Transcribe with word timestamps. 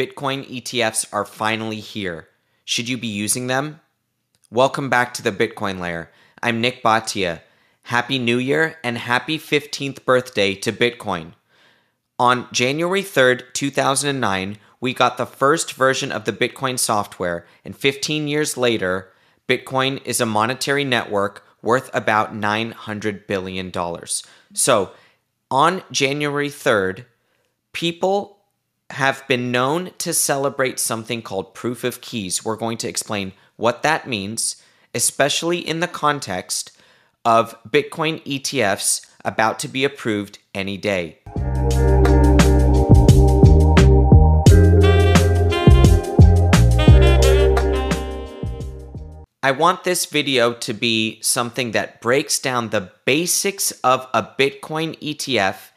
Bitcoin 0.00 0.48
ETFs 0.48 1.04
are 1.12 1.26
finally 1.26 1.78
here. 1.78 2.26
Should 2.64 2.88
you 2.88 2.96
be 2.96 3.06
using 3.06 3.48
them? 3.48 3.80
Welcome 4.50 4.88
back 4.88 5.12
to 5.12 5.22
the 5.22 5.30
Bitcoin 5.30 5.78
Layer. 5.78 6.10
I'm 6.42 6.62
Nik 6.62 6.82
Bhatia. 6.82 7.42
Happy 7.82 8.18
New 8.18 8.38
Year 8.38 8.78
and 8.82 8.96
happy 8.96 9.38
15th 9.38 10.06
birthday 10.06 10.54
to 10.54 10.72
Bitcoin. 10.72 11.32
On 12.18 12.48
January 12.50 13.02
3rd, 13.02 13.52
2009, 13.52 14.56
we 14.80 14.94
got 14.94 15.18
the 15.18 15.26
first 15.26 15.74
version 15.74 16.10
of 16.10 16.24
the 16.24 16.32
Bitcoin 16.32 16.78
software, 16.78 17.44
and 17.62 17.76
15 17.76 18.26
years 18.26 18.56
later, 18.56 19.12
Bitcoin 19.46 20.00
is 20.06 20.18
a 20.18 20.24
monetary 20.24 20.84
network 20.84 21.44
worth 21.60 21.90
about 21.92 22.34
$900 22.34 23.26
billion. 23.26 23.70
So, 24.54 24.92
on 25.50 25.82
January 25.92 26.48
3rd, 26.48 27.04
people 27.74 28.39
have 28.90 29.26
been 29.28 29.52
known 29.52 29.90
to 29.98 30.12
celebrate 30.12 30.78
something 30.78 31.22
called 31.22 31.54
proof 31.54 31.84
of 31.84 32.00
keys. 32.00 32.44
We're 32.44 32.56
going 32.56 32.78
to 32.78 32.88
explain 32.88 33.32
what 33.56 33.82
that 33.82 34.08
means, 34.08 34.62
especially 34.94 35.58
in 35.58 35.80
the 35.80 35.88
context 35.88 36.76
of 37.24 37.54
Bitcoin 37.64 38.22
ETFs 38.24 39.06
about 39.24 39.58
to 39.60 39.68
be 39.68 39.84
approved 39.84 40.38
any 40.54 40.76
day. 40.76 41.18
I 49.42 49.52
want 49.52 49.84
this 49.84 50.04
video 50.04 50.52
to 50.52 50.74
be 50.74 51.18
something 51.22 51.70
that 51.70 52.00
breaks 52.00 52.38
down 52.38 52.68
the 52.68 52.92
basics 53.04 53.70
of 53.82 54.06
a 54.12 54.22
Bitcoin 54.22 54.98
ETF 55.00 55.69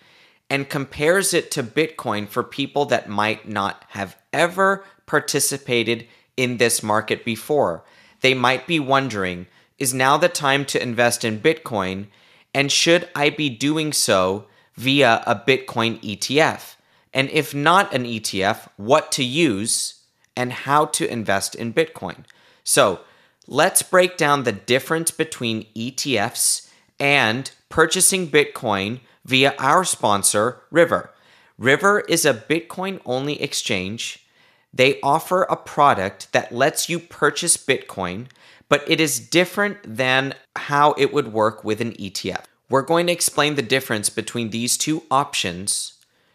and 0.53 0.69
compares 0.69 1.33
it 1.33 1.49
to 1.49 1.63
Bitcoin 1.63 2.29
for 2.29 2.43
people 2.43 2.85
that 2.85 3.09
might 3.09 3.49
not 3.49 3.85
have 3.87 4.15
ever 4.31 4.85
participated 5.07 6.05
in 6.37 6.57
this 6.57 6.83
market 6.83 7.25
before. 7.25 7.83
They 8.21 8.35
might 8.35 8.67
be 8.67 8.79
wondering 8.79 9.47
is 9.79 9.95
now 9.95 10.15
the 10.15 10.29
time 10.29 10.63
to 10.65 10.79
invest 10.79 11.25
in 11.25 11.39
Bitcoin? 11.39 12.05
And 12.53 12.71
should 12.71 13.09
I 13.15 13.31
be 13.31 13.49
doing 13.49 13.91
so 13.93 14.45
via 14.75 15.23
a 15.25 15.35
Bitcoin 15.35 15.99
ETF? 16.03 16.75
And 17.15 17.31
if 17.31 17.55
not 17.55 17.91
an 17.91 18.03
ETF, 18.03 18.69
what 18.77 19.11
to 19.13 19.23
use 19.23 20.03
and 20.37 20.53
how 20.53 20.85
to 20.85 21.11
invest 21.11 21.55
in 21.55 21.73
Bitcoin? 21.73 22.25
So, 22.63 22.99
let's 23.47 23.81
break 23.81 24.17
down 24.17 24.43
the 24.43 24.51
difference 24.51 25.09
between 25.09 25.65
ETFs 25.75 26.69
and 26.99 27.49
purchasing 27.69 28.27
Bitcoin 28.29 28.99
via 29.25 29.55
our 29.57 29.83
sponsor, 29.83 30.61
River. 30.71 31.11
River 31.57 32.01
is 32.01 32.25
a 32.25 32.33
Bitcoin 32.33 32.99
only 33.05 33.41
exchange. 33.41 34.25
They 34.73 34.99
offer 35.01 35.43
a 35.43 35.55
product 35.55 36.31
that 36.31 36.51
lets 36.51 36.89
you 36.89 36.99
purchase 36.99 37.57
Bitcoin, 37.57 38.27
but 38.69 38.83
it 38.87 38.99
is 38.99 39.19
different 39.19 39.77
than 39.83 40.33
how 40.55 40.93
it 40.93 41.13
would 41.13 41.31
work 41.31 41.63
with 41.63 41.79
an 41.79 41.91
ETF. 41.93 42.45
We're 42.69 42.81
going 42.81 43.07
to 43.07 43.13
explain 43.13 43.55
the 43.55 43.61
difference 43.61 44.09
between 44.09 44.49
these 44.49 44.77
two 44.77 45.03
options 45.11 45.93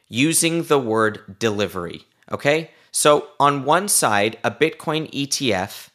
using 0.08 0.64
the 0.64 0.78
word 0.78 1.39
delivery. 1.39 2.06
Okay? 2.30 2.70
So, 2.92 3.28
on 3.41 3.64
one 3.64 3.89
side, 3.89 4.39
a 4.45 4.50
Bitcoin 4.50 5.11
ETF 5.12 5.91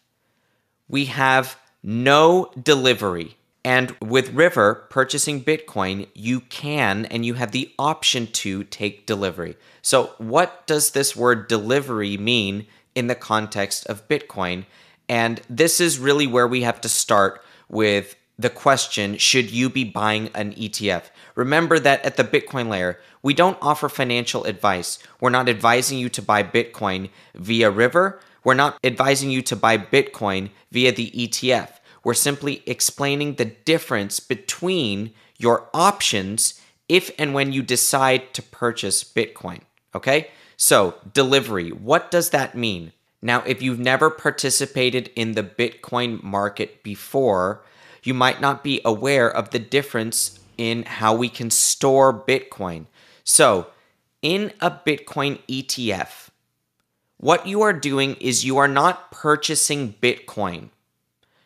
we 0.87 1.05
have 1.05 1.57
no 1.81 2.51
delivery. 2.61 3.35
And 3.65 3.95
with 4.01 4.33
River 4.33 4.87
purchasing 4.89 5.43
Bitcoin, 5.43 6.07
you 6.13 6.41
can 6.41 7.05
and 7.05 7.25
you 7.25 7.35
have 7.35 7.51
the 7.51 7.71
option 7.79 8.27
to 8.27 8.65
take 8.65 9.05
delivery. 9.05 9.55
So, 9.81 10.13
what 10.17 10.67
does 10.67 10.91
this 10.91 11.15
word 11.15 11.47
delivery 11.47 12.17
mean 12.17 12.67
in 12.93 13.07
the 13.07 13.15
context 13.15 13.85
of 13.87 14.07
Bitcoin? 14.09 14.65
And 15.07 15.41
this 15.49 15.79
is 15.79 15.99
really 15.99 16.27
where 16.27 16.47
we 16.47 16.63
have 16.63 16.81
to 16.81 16.89
start 16.89 17.41
with 17.69 18.15
the 18.37 18.49
question 18.49 19.17
should 19.17 19.51
you 19.51 19.69
be 19.69 19.83
buying 19.83 20.29
an 20.33 20.53
ETF? 20.53 21.03
Remember 21.35 21.79
that 21.79 22.03
at 22.03 22.17
the 22.17 22.23
Bitcoin 22.23 22.67
layer, 22.67 22.99
we 23.21 23.33
don't 23.33 23.57
offer 23.61 23.87
financial 23.87 24.43
advice. 24.43 24.99
We're 25.19 25.29
not 25.29 25.47
advising 25.47 25.97
you 25.99 26.09
to 26.09 26.21
buy 26.21 26.43
Bitcoin 26.43 27.09
via 27.35 27.71
River. 27.71 28.19
We're 28.43 28.55
not 28.55 28.77
advising 28.83 29.29
you 29.29 29.41
to 29.43 29.55
buy 29.55 29.77
Bitcoin 29.77 30.49
via 30.71 30.91
the 30.91 31.11
ETF. 31.11 31.79
We're 32.03 32.13
simply 32.13 32.63
explaining 32.65 33.35
the 33.35 33.45
difference 33.45 34.19
between 34.19 35.13
your 35.37 35.69
options 35.73 36.59
if 36.89 37.11
and 37.17 37.33
when 37.33 37.53
you 37.53 37.63
decide 37.63 38.33
to 38.33 38.41
purchase 38.41 39.03
Bitcoin. 39.03 39.61
Okay? 39.95 40.29
So, 40.57 40.95
delivery, 41.13 41.69
what 41.69 42.11
does 42.11 42.29
that 42.31 42.55
mean? 42.55 42.91
Now, 43.21 43.41
if 43.45 43.61
you've 43.61 43.79
never 43.79 44.09
participated 44.09 45.09
in 45.15 45.31
the 45.31 45.43
Bitcoin 45.43 46.21
market 46.21 46.83
before, 46.83 47.63
you 48.03 48.13
might 48.13 48.41
not 48.41 48.63
be 48.63 48.81
aware 48.83 49.29
of 49.29 49.51
the 49.51 49.59
difference 49.59 50.39
in 50.57 50.83
how 50.83 51.15
we 51.15 51.29
can 51.29 51.49
store 51.49 52.13
Bitcoin. 52.13 52.85
So, 53.23 53.67
in 54.21 54.51
a 54.59 54.69
Bitcoin 54.69 55.39
ETF, 55.47 56.29
what 57.17 57.47
you 57.47 57.61
are 57.61 57.73
doing 57.73 58.15
is 58.15 58.45
you 58.45 58.57
are 58.57 58.67
not 58.67 59.11
purchasing 59.11 59.93
Bitcoin. 60.01 60.69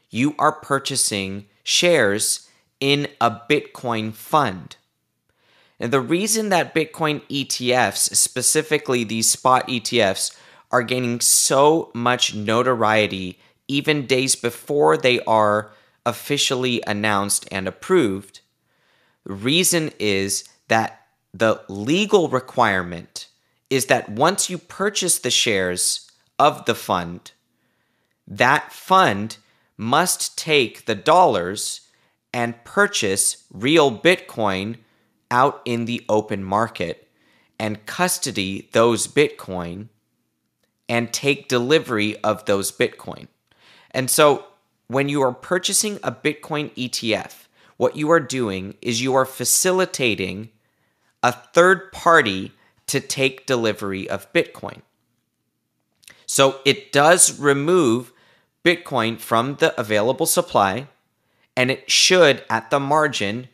You 0.09 0.35
are 0.39 0.51
purchasing 0.51 1.47
shares 1.63 2.47
in 2.79 3.07
a 3.19 3.31
Bitcoin 3.49 4.13
fund. 4.13 4.77
And 5.79 5.91
the 5.93 6.01
reason 6.01 6.49
that 6.49 6.73
Bitcoin 6.73 7.21
ETFs, 7.29 8.15
specifically 8.15 9.03
these 9.03 9.29
spot 9.29 9.67
ETFs, 9.67 10.35
are 10.71 10.83
gaining 10.83 11.19
so 11.19 11.91
much 11.93 12.33
notoriety 12.35 13.39
even 13.67 14.05
days 14.05 14.35
before 14.35 14.97
they 14.97 15.19
are 15.21 15.71
officially 16.05 16.81
announced 16.87 17.47
and 17.51 17.67
approved, 17.67 18.39
the 19.25 19.33
reason 19.33 19.91
is 19.99 20.45
that 20.67 21.07
the 21.33 21.61
legal 21.67 22.29
requirement 22.29 23.27
is 23.69 23.85
that 23.87 24.09
once 24.09 24.49
you 24.49 24.57
purchase 24.57 25.19
the 25.19 25.29
shares 25.29 26.09
of 26.39 26.65
the 26.65 26.75
fund, 26.75 27.31
that 28.25 28.71
fund 28.71 29.37
must 29.77 30.37
take 30.37 30.85
the 30.85 30.95
dollars 30.95 31.81
and 32.33 32.63
purchase 32.63 33.45
real 33.53 33.97
Bitcoin 33.97 34.77
out 35.29 35.61
in 35.65 35.85
the 35.85 36.03
open 36.09 36.43
market 36.43 37.07
and 37.59 37.85
custody 37.85 38.69
those 38.71 39.07
Bitcoin 39.07 39.87
and 40.89 41.13
take 41.13 41.47
delivery 41.47 42.17
of 42.23 42.45
those 42.45 42.71
Bitcoin. 42.71 43.27
And 43.91 44.09
so 44.09 44.45
when 44.87 45.09
you 45.09 45.21
are 45.21 45.33
purchasing 45.33 45.99
a 46.03 46.11
Bitcoin 46.11 46.71
ETF, 46.75 47.47
what 47.77 47.95
you 47.95 48.09
are 48.09 48.19
doing 48.19 48.75
is 48.81 49.01
you 49.01 49.13
are 49.15 49.25
facilitating 49.25 50.49
a 51.21 51.31
third 51.31 51.91
party 51.91 52.51
to 52.87 52.99
take 52.99 53.45
delivery 53.45 54.09
of 54.09 54.31
Bitcoin. 54.33 54.81
So 56.25 56.59
it 56.65 56.91
does 56.91 57.39
remove 57.39 58.13
Bitcoin 58.67 59.17
from 59.17 59.55
the 59.55 59.79
available 59.79 60.25
supply, 60.25 60.89
and 61.55 61.71
it 61.71 61.89
should, 61.89 62.43
at 62.49 62.69
the 62.69 62.81
margin, 62.81 63.47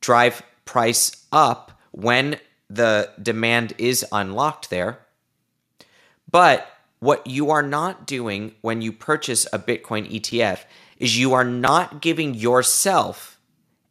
drive 0.00 0.42
price 0.64 1.26
up 1.30 1.78
when 1.90 2.40
the 2.70 3.10
demand 3.22 3.74
is 3.76 4.06
unlocked 4.10 4.70
there. 4.70 5.00
But 6.30 6.66
what 6.98 7.26
you 7.26 7.50
are 7.50 7.62
not 7.62 8.06
doing 8.06 8.54
when 8.62 8.80
you 8.80 8.90
purchase 8.90 9.46
a 9.52 9.58
Bitcoin 9.58 10.10
ETF 10.10 10.60
is 10.96 11.18
you 11.18 11.34
are 11.34 11.44
not 11.44 12.00
giving 12.00 12.32
yourself 12.32 13.38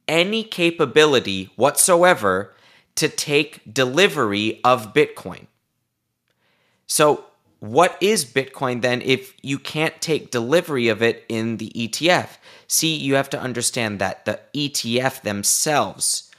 any 0.08 0.44
capability 0.44 1.52
whatsoever 1.56 2.56
to 2.96 3.08
take 3.08 3.62
delivery 3.72 4.60
of 4.64 4.92
Bitcoin. 4.92 5.46
So, 6.88 7.26
what 7.64 7.98
is 8.02 8.26
Bitcoin 8.26 8.82
then 8.82 9.02
if 9.02 9.34
you 9.42 9.58
can't 9.58 10.02
take 10.02 10.32
delivery 10.32 10.90
of 10.90 11.02
it 11.02 11.24
in 11.30 11.56
the 11.56 11.72
ETF? 11.74 12.32
See, 12.68 12.94
you 12.94 13.16
have 13.16 13.30
to 13.30 13.40
understand 13.40 14.00
that 14.00 14.26
the 14.26 14.42
ETF 14.54 15.22
themselves 15.22 16.30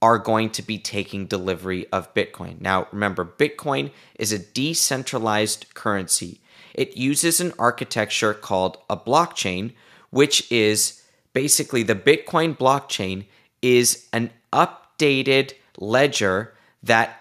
are 0.00 0.16
going 0.16 0.48
to 0.48 0.62
be 0.62 0.78
taking 0.78 1.26
delivery 1.26 1.86
of 1.92 2.14
Bitcoin. 2.14 2.62
Now, 2.62 2.88
remember, 2.92 3.26
Bitcoin 3.26 3.90
is 4.18 4.32
a 4.32 4.38
decentralized 4.38 5.66
currency. 5.74 6.40
It 6.72 6.96
uses 6.96 7.42
an 7.42 7.52
architecture 7.58 8.32
called 8.32 8.78
a 8.88 8.96
blockchain, 8.96 9.74
which 10.08 10.50
is 10.50 11.02
basically 11.34 11.82
the 11.82 11.94
Bitcoin 11.94 12.56
blockchain 12.56 13.26
is 13.60 14.08
an 14.14 14.30
updated 14.50 15.52
ledger 15.76 16.54
that 16.82 17.19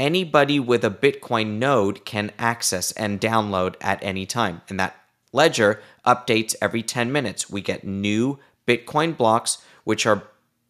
anybody 0.00 0.58
with 0.58 0.82
a 0.82 0.90
Bitcoin 0.90 1.58
node 1.58 2.04
can 2.06 2.32
access 2.38 2.90
and 2.92 3.20
download 3.20 3.74
at 3.82 4.02
any 4.02 4.24
time. 4.24 4.62
And 4.68 4.80
that 4.80 4.96
ledger 5.32 5.80
updates 6.06 6.56
every 6.60 6.82
10 6.82 7.12
minutes. 7.12 7.50
We 7.50 7.60
get 7.60 7.84
new 7.84 8.38
Bitcoin 8.66 9.16
blocks, 9.16 9.58
which 9.84 10.06
are 10.06 10.24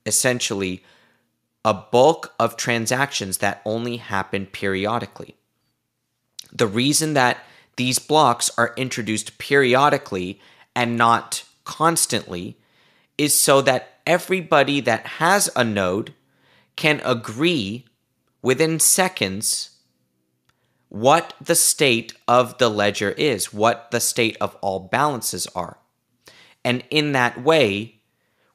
essentially 0.04 0.82
a 1.64 1.72
bulk 1.72 2.34
of 2.40 2.56
transactions 2.56 3.38
that 3.38 3.62
only 3.64 3.98
happen 3.98 4.46
periodically. 4.46 5.36
The 6.52 6.66
reason 6.66 7.14
that 7.14 7.38
these 7.76 8.00
blocks 8.00 8.50
are 8.58 8.74
introduced 8.76 9.38
periodically 9.38 10.40
and 10.74 10.96
not 10.96 11.44
constantly 11.64 12.56
is 13.16 13.38
so 13.38 13.60
that 13.62 14.00
everybody 14.06 14.80
that 14.80 15.06
has 15.06 15.48
a 15.54 15.62
node 15.62 16.14
can 16.74 17.00
agree 17.04 17.84
within 18.42 18.78
seconds 18.78 19.70
what 20.88 21.34
the 21.40 21.54
state 21.54 22.12
of 22.26 22.58
the 22.58 22.68
ledger 22.68 23.10
is, 23.12 23.52
what 23.52 23.90
the 23.90 24.00
state 24.00 24.36
of 24.40 24.56
all 24.56 24.80
balances 24.80 25.46
are. 25.48 25.78
And 26.64 26.84
in 26.90 27.12
that 27.12 27.42
way, 27.42 28.00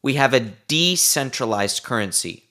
we 0.02 0.16
have 0.16 0.34
a 0.34 0.52
decentralized 0.68 1.82
currency. 1.82 2.50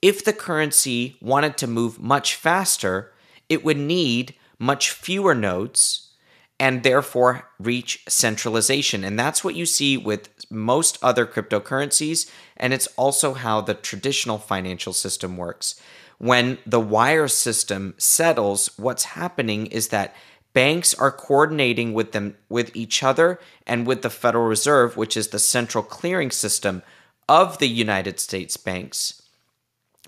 If 0.00 0.24
the 0.24 0.32
currency 0.32 1.16
wanted 1.20 1.58
to 1.58 1.66
move 1.66 1.98
much 2.00 2.34
faster, 2.36 3.12
it 3.48 3.64
would 3.64 3.76
need 3.76 4.34
much 4.58 4.90
fewer 4.90 5.34
nodes 5.34 6.12
and 6.60 6.82
therefore 6.82 7.50
reach 7.58 8.04
centralization. 8.08 9.02
And 9.02 9.18
that's 9.18 9.42
what 9.42 9.56
you 9.56 9.66
see 9.66 9.96
with 9.96 10.28
most 10.50 10.98
other 11.02 11.26
cryptocurrencies. 11.26 12.30
And 12.56 12.72
it's 12.72 12.86
also 12.96 13.34
how 13.34 13.60
the 13.60 13.74
traditional 13.74 14.38
financial 14.38 14.92
system 14.92 15.36
works. 15.36 15.80
When 16.24 16.56
the 16.64 16.80
wire 16.80 17.28
system 17.28 17.92
settles, 17.98 18.70
what's 18.78 19.04
happening 19.04 19.66
is 19.66 19.88
that 19.88 20.16
banks 20.54 20.94
are 20.94 21.12
coordinating 21.12 21.92
with 21.92 22.12
them 22.12 22.38
with 22.48 22.74
each 22.74 23.02
other 23.02 23.38
and 23.66 23.86
with 23.86 24.00
the 24.00 24.08
Federal 24.08 24.46
Reserve, 24.46 24.96
which 24.96 25.18
is 25.18 25.28
the 25.28 25.38
central 25.38 25.84
clearing 25.84 26.30
system 26.30 26.82
of 27.28 27.58
the 27.58 27.68
United 27.68 28.18
States 28.18 28.56
banks. 28.56 29.20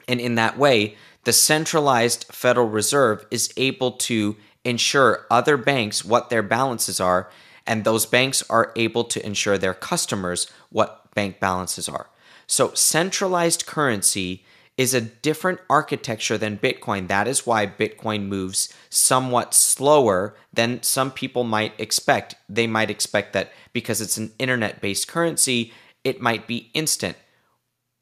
And 0.09 0.19
in 0.19 0.37
that 0.37 0.57
way, 0.57 0.97
the 1.25 1.35
centralized 1.35 2.25
Federal 2.33 2.71
Reserve 2.71 3.27
is 3.31 3.53
able 3.59 3.93
to 4.09 4.37
ensure 4.65 5.27
other 5.31 5.59
banks 5.59 6.03
what 6.03 6.31
their 6.31 6.43
balances 6.43 6.99
are, 6.99 7.31
and 7.67 7.85
those 7.85 8.07
banks 8.07 8.43
are 8.49 8.73
able 8.75 9.05
to 9.05 9.27
ensure 9.27 9.59
their 9.59 9.75
customers 9.75 10.51
what 10.71 11.15
bank 11.15 11.41
balances 11.41 11.91
are. 11.91 12.09
So, 12.47 12.73
centralized 12.73 13.67
currency 13.67 14.47
is 14.77 14.93
a 14.93 15.01
different 15.01 15.61
architecture 15.71 16.37
than 16.37 16.59
Bitcoin. 16.59 17.09
That 17.09 17.27
is 17.27 17.47
why 17.47 17.67
Bitcoin 17.67 18.27
moves 18.27 18.73
somewhat 18.91 19.55
slower 19.55 20.37
than 20.53 20.83
some 20.83 21.11
people 21.11 21.45
might 21.45 21.73
expect. 21.79 22.35
They 22.49 22.67
might 22.67 22.91
expect 22.91 23.33
that 23.33 23.53
because 23.73 24.01
it's 24.01 24.19
an 24.19 24.33
internet 24.39 24.81
based 24.81 25.09
currency, 25.09 25.73
it 26.05 26.21
might 26.21 26.47
be 26.47 26.71
instant. 26.75 27.17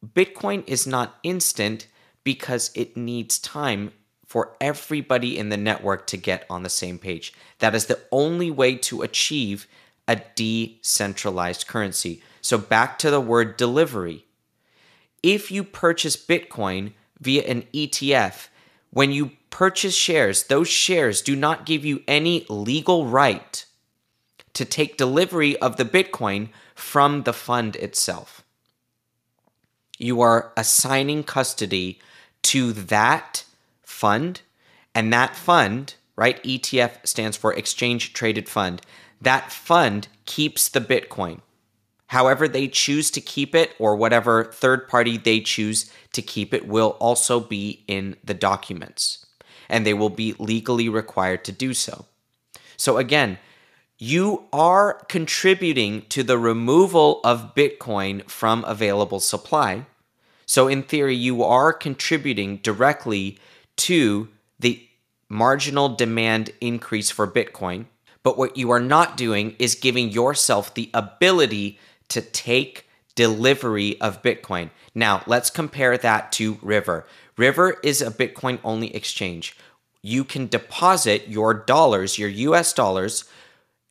Bitcoin 0.05 0.65
is 0.67 0.87
not 0.87 1.19
instant 1.23 1.87
because 2.25 2.71
it 2.75 2.97
needs 2.97 3.39
time 3.39 3.93
for 4.27 4.57
everybody 4.61 5.39
in 5.39 5.51
the 5.51 5.57
network 5.57 6.07
to 6.09 6.17
get 6.17 6.45
on 6.51 6.63
the 6.63 6.69
same 6.69 6.99
page. 6.99 7.33
That 7.61 7.75
is 7.75 7.87
the 7.87 8.01
only 8.11 8.51
way 8.51 8.75
to 8.77 9.03
achieve 9.03 9.69
a 10.09 10.21
decentralized 10.35 11.67
currency. 11.67 12.23
So, 12.41 12.59
back 12.59 12.99
to 12.99 13.11
the 13.11 13.21
word 13.21 13.57
delivery. 13.57 14.24
If 15.25 15.51
you 15.51 15.65
purchase 15.65 16.19
Bitcoin 16.19 16.93
via 17.19 17.45
an 17.45 17.63
ETF, 17.73 18.49
when 18.91 19.11
you 19.11 19.31
purchase 19.49 19.97
shares, 19.97 20.45
those 20.45 20.69
shares 20.69 21.23
do 21.23 21.35
not 21.35 21.65
give 21.65 21.83
you 21.83 22.03
any 22.07 22.45
legal 22.51 23.07
right 23.07 23.65
to 24.53 24.67
take 24.67 24.99
delivery 24.99 25.57
of 25.61 25.79
the 25.79 25.85
Bitcoin 25.87 26.51
from 26.75 27.23
the 27.23 27.33
fund 27.33 27.75
itself. 27.77 28.45
You 29.97 30.21
are 30.21 30.53
assigning 30.59 31.25
custody 31.25 31.99
to 32.43 32.75
that 32.75 33.45
fund, 33.83 34.43
and 34.95 35.11
that 35.11 35.35
fund, 35.35 35.95
right? 36.17 36.43
ETF 36.43 37.07
stands 37.07 37.39
for 37.39 37.55
Exchange 37.55 38.13
Traded 38.13 38.47
Fund. 38.47 38.83
That 39.23 39.51
fund 39.51 40.09
keeps 40.27 40.69
the 40.69 40.83
Bitcoin. 40.83 41.41
However, 42.15 42.49
they 42.49 42.69
choose 42.69 43.11
to 43.11 43.21
keep 43.21 43.55
it, 43.55 43.75
or 43.79 43.95
whatever 43.97 44.45
third 44.45 44.89
party 44.89 45.17
they 45.17 45.41
choose 45.41 45.91
to 46.13 46.23
keep 46.23 46.55
it, 46.55 46.67
will 46.67 46.97
also 47.01 47.41
be 47.41 47.85
in 47.87 48.17
the 48.25 48.35
documents, 48.35 49.27
and 49.69 49.85
they 49.85 49.95
will 49.95 50.11
be 50.11 50.35
legally 50.39 50.89
required 50.89 51.45
to 51.45 51.53
do 51.53 51.75
so. 51.75 52.07
So, 52.77 52.97
again, 52.97 53.39
you 53.99 54.45
are 54.53 55.05
contributing 55.09 56.03
to 56.09 56.23
the 56.23 56.39
removal 56.39 57.21
of 57.23 57.55
Bitcoin 57.55 58.29
from 58.29 58.65
available 58.65 59.21
supply 59.21 59.87
so, 60.47 60.69
in 60.69 60.83
theory, 60.83 61.15
you 61.15 61.43
are 61.43 61.73
contributing 61.73 62.59
directly 62.59 63.39
to 63.77 64.29
the 64.59 64.87
marginal 65.29 65.89
demand 65.89 66.51
increase 66.61 67.11
for 67.11 67.27
Bitcoin. 67.27 67.87
But 68.23 68.39
what 68.39 68.57
you 68.57 68.71
are 68.71 68.81
not 68.81 69.17
doing 69.17 69.57
is 69.59 69.75
giving 69.75 70.11
yourself 70.11 70.75
the 70.75 70.91
ability 70.95 71.79
to 72.09 72.21
take 72.21 72.87
delivery 73.15 74.01
of 74.01 74.23
Bitcoin. 74.23 74.71
Now, 74.95 75.23
let's 75.27 75.51
compare 75.51 75.97
that 75.99 76.33
to 76.33 76.59
River. 76.63 77.07
River 77.37 77.79
is 77.83 78.03
a 78.03 78.11
Bitcoin 78.11 78.59
only 78.65 78.95
exchange. 78.95 79.57
You 80.03 80.25
can 80.25 80.49
deposit 80.49 81.29
your 81.29 81.55
dollars, 81.55 82.19
your 82.19 82.29
US 82.29 82.73
dollars, 82.73 83.25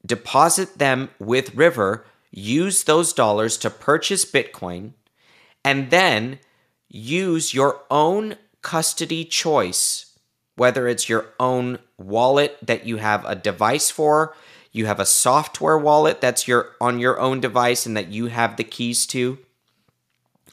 deposit 0.06 0.78
them 0.78 1.10
with 1.20 1.56
River, 1.56 2.06
use 2.32 2.84
those 2.84 3.14
dollars 3.14 3.58
to 3.58 3.70
purchase 3.70 4.26
Bitcoin 4.26 4.94
and 5.64 5.90
then 5.90 6.40
use 6.90 7.54
your 7.54 7.82
own 7.90 8.36
custody 8.62 9.26
choice, 9.26 10.18
whether 10.56 10.88
it's 10.88 11.10
your 11.10 11.28
own 11.40 11.80
wallet 11.98 12.58
that 12.62 12.86
you 12.86 12.98
have 12.98 13.26
a 13.26 13.36
device 13.36 13.90
for, 13.90 14.36
you 14.74 14.88
have 14.88 15.00
a 15.00 15.06
software 15.06 15.78
wallet 15.78 16.20
that's 16.20 16.48
your 16.48 16.72
on 16.82 17.00
your 17.00 17.20
own 17.20 17.40
device 17.40 17.86
and 17.86 17.96
that 17.96 18.10
you 18.10 18.26
have 18.26 18.58
the 18.58 18.64
keys 18.64 19.06
to, 19.08 19.38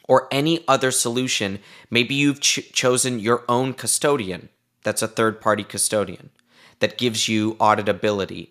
or 0.07 0.29
any 0.31 0.63
other 0.69 0.91
solution. 0.91 1.59
Maybe 1.91 2.15
you've 2.15 2.41
ch- 2.41 2.71
chosen 2.73 3.19
your 3.19 3.45
own 3.49 3.73
custodian. 3.73 4.51
That's 4.85 5.03
a 5.03 5.09
third 5.09 5.41
party 5.41 5.65
custodian 5.65 6.31
that 6.81 6.99
gives 6.99 7.29
you 7.29 7.55
auditability. 7.55 8.49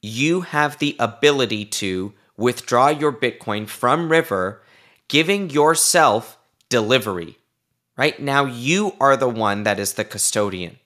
You 0.00 0.42
have 0.42 0.78
the 0.78 0.96
ability 0.98 1.64
to 1.66 2.14
withdraw 2.36 2.88
your 2.88 3.12
Bitcoin 3.12 3.68
from 3.68 4.10
River 4.10 4.62
giving 5.08 5.50
yourself 5.50 6.38
delivery. 6.68 7.36
Right 7.96 8.18
now, 8.20 8.44
you 8.44 8.94
are 9.00 9.16
the 9.16 9.28
one 9.28 9.64
that 9.64 9.80
is 9.80 9.94
the 9.94 10.04
custodian. 10.04 10.78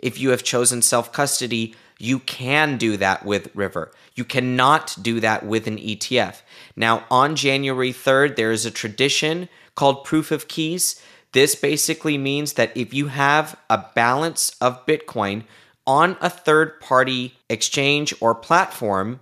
If 0.00 0.18
you 0.18 0.30
have 0.30 0.42
chosen 0.42 0.82
self 0.82 1.12
custody, 1.12 1.74
you 2.02 2.18
can 2.18 2.78
do 2.78 2.96
that 2.96 3.24
with 3.24 3.54
River. 3.54 3.92
You 4.16 4.24
cannot 4.24 4.96
do 5.00 5.20
that 5.20 5.46
with 5.46 5.68
an 5.68 5.78
ETF. 5.78 6.42
Now, 6.74 7.04
on 7.10 7.36
January 7.36 7.92
3rd, 7.92 8.34
there 8.34 8.50
is 8.50 8.66
a 8.66 8.72
tradition 8.72 9.48
called 9.76 10.04
proof 10.04 10.32
of 10.32 10.48
keys. 10.48 11.00
This 11.30 11.54
basically 11.54 12.18
means 12.18 12.54
that 12.54 12.76
if 12.76 12.92
you 12.92 13.06
have 13.06 13.56
a 13.70 13.86
balance 13.94 14.56
of 14.60 14.84
Bitcoin 14.84 15.44
on 15.86 16.16
a 16.20 16.28
third 16.28 16.80
party 16.80 17.36
exchange 17.48 18.12
or 18.20 18.34
platform, 18.34 19.20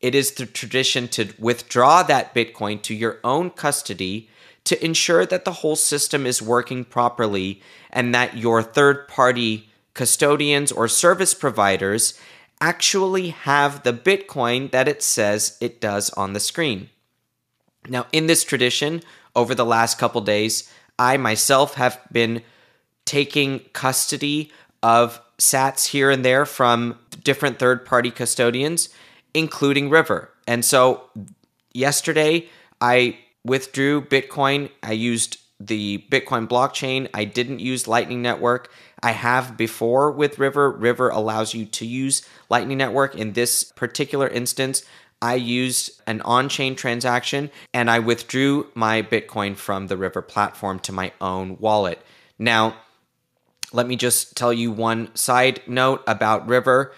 it 0.00 0.14
is 0.14 0.30
the 0.32 0.46
tradition 0.46 1.08
to 1.08 1.32
withdraw 1.40 2.04
that 2.04 2.34
Bitcoin 2.34 2.80
to 2.82 2.94
your 2.94 3.18
own 3.24 3.50
custody 3.50 4.28
to 4.62 4.84
ensure 4.84 5.26
that 5.26 5.44
the 5.44 5.52
whole 5.54 5.76
system 5.76 6.24
is 6.24 6.40
working 6.40 6.84
properly 6.84 7.60
and 7.90 8.14
that 8.14 8.36
your 8.36 8.62
third 8.62 9.08
party 9.08 9.71
custodians 9.94 10.72
or 10.72 10.88
service 10.88 11.34
providers 11.34 12.18
actually 12.60 13.30
have 13.30 13.82
the 13.82 13.92
Bitcoin 13.92 14.70
that 14.70 14.88
it 14.88 15.02
says 15.02 15.58
it 15.60 15.80
does 15.80 16.10
on 16.10 16.32
the 16.32 16.40
screen. 16.40 16.90
Now, 17.88 18.06
in 18.12 18.26
this 18.26 18.44
tradition, 18.44 19.02
over 19.34 19.54
the 19.54 19.64
last 19.64 19.98
couple 19.98 20.20
days, 20.20 20.72
I 20.98 21.16
myself 21.16 21.74
have 21.74 21.98
been 22.12 22.42
taking 23.04 23.60
custody 23.72 24.52
of 24.82 25.20
sats 25.38 25.86
here 25.88 26.10
and 26.10 26.24
there 26.24 26.46
from 26.46 26.98
different 27.24 27.58
third 27.58 27.84
party 27.84 28.10
custodians 28.10 28.88
including 29.34 29.90
River. 29.90 30.30
And 30.46 30.64
so 30.64 31.04
yesterday, 31.72 32.48
I 32.80 33.18
withdrew 33.44 34.02
Bitcoin. 34.02 34.70
I 34.82 34.92
used 34.92 35.38
the 35.66 36.04
Bitcoin 36.10 36.48
blockchain. 36.48 37.08
I 37.14 37.24
didn't 37.24 37.60
use 37.60 37.88
Lightning 37.88 38.22
Network. 38.22 38.70
I 39.02 39.12
have 39.12 39.56
before 39.56 40.10
with 40.10 40.38
River. 40.38 40.70
River 40.70 41.08
allows 41.08 41.54
you 41.54 41.66
to 41.66 41.86
use 41.86 42.26
Lightning 42.48 42.78
Network. 42.78 43.14
In 43.14 43.32
this 43.32 43.64
particular 43.72 44.28
instance, 44.28 44.84
I 45.20 45.34
used 45.34 46.02
an 46.06 46.20
on 46.22 46.48
chain 46.48 46.74
transaction 46.74 47.50
and 47.72 47.90
I 47.90 48.00
withdrew 48.00 48.70
my 48.74 49.02
Bitcoin 49.02 49.56
from 49.56 49.86
the 49.86 49.96
River 49.96 50.20
platform 50.20 50.80
to 50.80 50.92
my 50.92 51.12
own 51.20 51.58
wallet. 51.58 52.00
Now, 52.38 52.76
let 53.72 53.86
me 53.86 53.96
just 53.96 54.36
tell 54.36 54.52
you 54.52 54.72
one 54.72 55.14
side 55.14 55.62
note 55.66 56.02
about 56.06 56.48
River. 56.48 56.92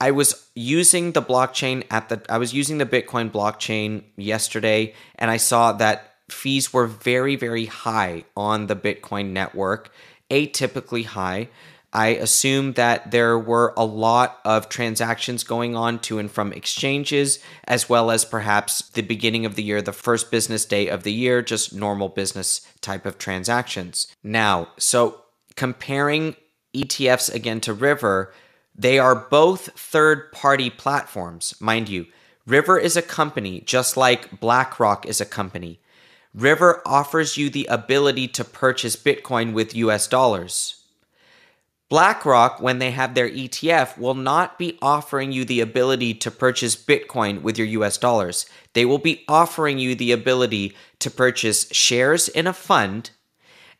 I 0.00 0.10
was 0.10 0.48
using 0.54 1.12
the 1.12 1.22
blockchain 1.22 1.84
at 1.90 2.08
the 2.08 2.22
I 2.28 2.38
was 2.38 2.52
using 2.52 2.78
the 2.78 2.86
Bitcoin 2.86 3.30
blockchain 3.30 4.04
yesterday 4.16 4.94
and 5.16 5.30
I 5.30 5.36
saw 5.36 5.72
that 5.72 6.17
fees 6.30 6.72
were 6.72 6.86
very 6.86 7.36
very 7.36 7.66
high 7.66 8.24
on 8.36 8.66
the 8.66 8.76
Bitcoin 8.76 9.30
network, 9.30 9.90
atypically 10.30 11.04
high. 11.04 11.48
I 11.92 12.08
assume 12.08 12.74
that 12.74 13.12
there 13.12 13.38
were 13.38 13.72
a 13.76 13.84
lot 13.84 14.40
of 14.44 14.68
transactions 14.68 15.42
going 15.42 15.74
on 15.74 16.00
to 16.00 16.18
and 16.18 16.30
from 16.30 16.52
exchanges, 16.52 17.38
as 17.64 17.88
well 17.88 18.10
as 18.10 18.26
perhaps 18.26 18.82
the 18.90 19.00
beginning 19.02 19.46
of 19.46 19.54
the 19.54 19.62
year, 19.62 19.80
the 19.80 19.92
first 19.94 20.30
business 20.30 20.66
day 20.66 20.88
of 20.88 21.02
the 21.02 21.12
year, 21.12 21.40
just 21.40 21.72
normal 21.72 22.10
business 22.10 22.60
type 22.82 23.06
of 23.06 23.16
transactions. 23.16 24.06
Now, 24.22 24.68
so 24.76 25.22
comparing 25.56 26.36
ETFs 26.74 27.34
again 27.34 27.60
to 27.62 27.72
River, 27.72 28.34
they 28.74 28.98
are 28.98 29.14
both 29.14 29.70
third 29.72 30.30
party 30.30 30.68
platforms, 30.68 31.54
mind 31.58 31.88
you. 31.88 32.06
River 32.46 32.78
is 32.78 32.96
a 32.96 33.02
company, 33.02 33.60
just 33.60 33.96
like 33.96 34.40
BlackRock 34.40 35.06
is 35.06 35.20
a 35.20 35.26
company. 35.26 35.80
River 36.34 36.82
offers 36.84 37.36
you 37.36 37.50
the 37.50 37.66
ability 37.66 38.28
to 38.28 38.44
purchase 38.44 38.96
Bitcoin 38.96 39.52
with 39.52 39.74
US 39.74 40.06
dollars. 40.06 40.78
BlackRock, 41.88 42.60
when 42.60 42.80
they 42.80 42.90
have 42.90 43.14
their 43.14 43.30
ETF, 43.30 43.96
will 43.96 44.14
not 44.14 44.58
be 44.58 44.78
offering 44.82 45.32
you 45.32 45.46
the 45.46 45.60
ability 45.60 46.12
to 46.14 46.30
purchase 46.30 46.76
Bitcoin 46.76 47.40
with 47.40 47.56
your 47.56 47.66
US 47.68 47.96
dollars. 47.96 48.44
They 48.74 48.84
will 48.84 48.98
be 48.98 49.24
offering 49.26 49.78
you 49.78 49.94
the 49.94 50.12
ability 50.12 50.76
to 50.98 51.10
purchase 51.10 51.66
shares 51.72 52.28
in 52.28 52.46
a 52.46 52.52
fund, 52.52 53.10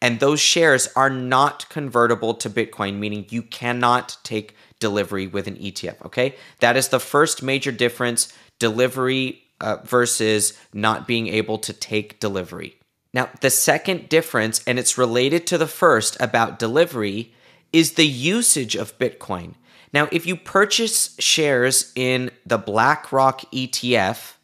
and 0.01 0.21
those 0.21 0.41
shares 0.41 0.89
are 0.97 1.11
not 1.11 1.69
convertible 1.69 2.33
to 2.35 2.49
Bitcoin, 2.49 2.99
meaning 2.99 3.27
you 3.29 3.43
cannot 3.43 4.17
take 4.23 4.57
delivery 4.81 5.27
with 5.27 5.47
an 5.47 5.57
ETF. 5.57 6.07
Okay. 6.07 6.35
That 6.61 6.77
is 6.77 6.89
the 6.89 7.01
first 7.01 7.43
major 7.43 7.73
difference 7.73 8.33
delivery 8.59 9.43
uh, 9.61 9.79
versus 9.85 10.59
not 10.73 11.07
being 11.07 11.29
able 11.29 11.59
to 11.59 11.73
take 11.73 12.21
delivery. 12.21 12.77
Now, 13.13 13.31
the 13.41 13.51
second 13.51 14.09
difference, 14.09 14.63
and 14.67 14.79
it's 14.79 14.99
related 14.99 15.47
to 15.49 15.59
the 15.59 15.67
first 15.67 16.17
about 16.21 16.59
delivery 16.59 17.33
is 17.73 17.93
the 17.93 18.07
usage 18.07 18.77
of 18.77 18.99
Bitcoin. 18.99 19.55
Now, 19.93 20.09
if 20.13 20.27
you 20.27 20.37
purchase 20.37 21.17
shares 21.19 21.93
in 21.95 22.31
the 22.45 22.59
BlackRock 22.59 23.41
ETF, 23.51 24.35